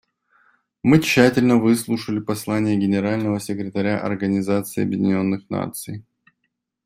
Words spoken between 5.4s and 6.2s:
Наций.